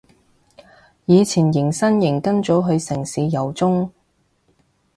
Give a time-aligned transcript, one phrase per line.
[1.05, 3.91] 以前迎新營跟組去城市遊蹤